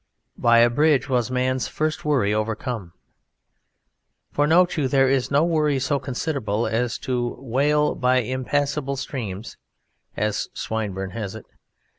By 0.39 0.61
a 0.61 0.69
bridge 0.71 1.09
was 1.09 1.29
man's 1.29 1.67
first 1.67 2.03
worry 2.03 2.33
overcome. 2.33 2.93
For 4.31 4.47
note 4.47 4.75
you, 4.75 4.87
there 4.87 5.07
is 5.07 5.29
no 5.29 5.43
worry 5.45 5.77
so 5.77 5.99
considerable 5.99 6.65
as 6.65 6.97
to 7.05 7.35
wail 7.39 7.93
by 7.93 8.21
impassable 8.21 8.95
streams 8.95 9.57
(as 10.17 10.47
Swinburne 10.55 11.11
has 11.11 11.35
it). 11.35 11.45